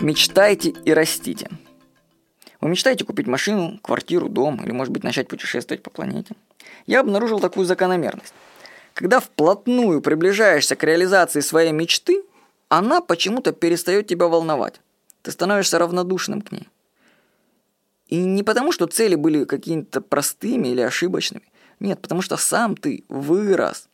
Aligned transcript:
Мечтайте 0.00 0.70
и 0.84 0.92
растите. 0.92 1.48
Вы 2.60 2.68
мечтаете 2.68 3.04
купить 3.04 3.26
машину, 3.26 3.80
квартиру, 3.82 4.28
дом 4.28 4.62
или, 4.62 4.70
может 4.70 4.92
быть, 4.92 5.02
начать 5.02 5.26
путешествовать 5.26 5.82
по 5.82 5.90
планете? 5.90 6.36
Я 6.86 7.00
обнаружил 7.00 7.40
такую 7.40 7.66
закономерность. 7.66 8.32
Когда 8.94 9.18
вплотную 9.18 10.00
приближаешься 10.00 10.76
к 10.76 10.84
реализации 10.84 11.40
своей 11.40 11.72
мечты, 11.72 12.22
она 12.68 13.00
почему-то 13.00 13.52
перестает 13.52 14.06
тебя 14.06 14.28
волновать. 14.28 14.80
Ты 15.22 15.32
становишься 15.32 15.80
равнодушным 15.80 16.42
к 16.42 16.52
ней. 16.52 16.68
И 18.06 18.22
не 18.22 18.44
потому, 18.44 18.70
что 18.70 18.86
цели 18.86 19.16
были 19.16 19.44
какими-то 19.44 20.00
простыми 20.00 20.68
или 20.68 20.80
ошибочными. 20.80 21.50
Нет, 21.80 22.00
потому 22.00 22.22
что 22.22 22.36
сам 22.36 22.76
ты 22.76 23.04
вырос. 23.08 23.87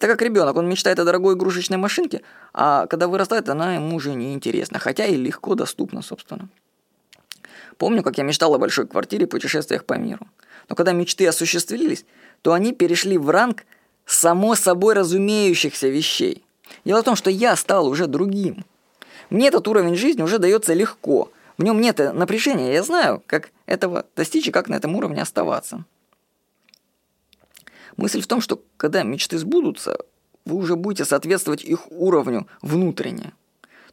Это 0.00 0.08
как 0.08 0.22
ребенок, 0.22 0.56
он 0.56 0.66
мечтает 0.66 0.98
о 0.98 1.04
дорогой 1.04 1.34
игрушечной 1.34 1.76
машинке, 1.76 2.22
а 2.54 2.86
когда 2.86 3.06
вырастает, 3.06 3.50
она 3.50 3.74
ему 3.74 3.96
уже 3.96 4.14
не 4.14 4.32
интересна, 4.32 4.78
хотя 4.78 5.04
и 5.04 5.14
легко 5.14 5.54
доступна, 5.54 6.00
собственно. 6.00 6.48
Помню, 7.76 8.02
как 8.02 8.16
я 8.16 8.24
мечтал 8.24 8.54
о 8.54 8.58
большой 8.58 8.86
квартире 8.86 9.24
и 9.24 9.28
путешествиях 9.28 9.84
по 9.84 9.98
миру. 9.98 10.26
Но 10.70 10.74
когда 10.74 10.92
мечты 10.92 11.26
осуществились, 11.26 12.06
то 12.40 12.54
они 12.54 12.72
перешли 12.72 13.18
в 13.18 13.28
ранг 13.28 13.66
само 14.06 14.54
собой 14.54 14.94
разумеющихся 14.94 15.88
вещей. 15.88 16.46
Дело 16.86 17.02
в 17.02 17.04
том, 17.04 17.14
что 17.14 17.28
я 17.28 17.54
стал 17.54 17.86
уже 17.86 18.06
другим. 18.06 18.64
Мне 19.28 19.48
этот 19.48 19.68
уровень 19.68 19.96
жизни 19.96 20.22
уже 20.22 20.38
дается 20.38 20.72
легко. 20.72 21.30
В 21.58 21.62
нем 21.62 21.78
нет 21.78 21.98
напряжения, 22.14 22.72
я 22.72 22.82
знаю, 22.82 23.22
как 23.26 23.50
этого 23.66 24.06
достичь 24.16 24.48
и 24.48 24.50
как 24.50 24.70
на 24.70 24.76
этом 24.76 24.96
уровне 24.96 25.20
оставаться. 25.20 25.84
Мысль 27.96 28.20
в 28.20 28.26
том, 28.26 28.40
что 28.40 28.62
когда 28.76 29.02
мечты 29.02 29.38
сбудутся, 29.38 29.98
вы 30.44 30.56
уже 30.56 30.76
будете 30.76 31.04
соответствовать 31.04 31.64
их 31.64 31.90
уровню 31.90 32.46
внутренне. 32.62 33.32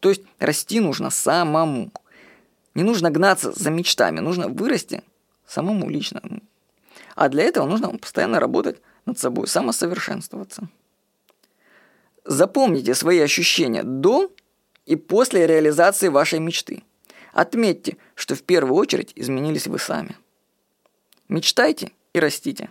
То 0.00 0.08
есть 0.08 0.22
расти 0.38 0.80
нужно 0.80 1.10
самому. 1.10 1.90
Не 2.74 2.82
нужно 2.82 3.10
гнаться 3.10 3.52
за 3.52 3.70
мечтами, 3.70 4.20
нужно 4.20 4.48
вырасти 4.48 5.02
самому 5.46 5.88
лично. 5.88 6.20
А 7.14 7.28
для 7.28 7.44
этого 7.44 7.66
нужно 7.66 7.88
постоянно 7.96 8.40
работать 8.40 8.80
над 9.06 9.18
собой, 9.18 9.48
самосовершенствоваться. 9.48 10.68
Запомните 12.24 12.94
свои 12.94 13.20
ощущения 13.20 13.82
до 13.82 14.30
и 14.84 14.96
после 14.96 15.46
реализации 15.46 16.08
вашей 16.08 16.38
мечты. 16.38 16.82
Отметьте, 17.32 17.96
что 18.14 18.34
в 18.34 18.42
первую 18.42 18.76
очередь 18.76 19.12
изменились 19.14 19.66
вы 19.66 19.78
сами. 19.78 20.16
Мечтайте 21.28 21.92
и 22.12 22.20
растите. 22.20 22.70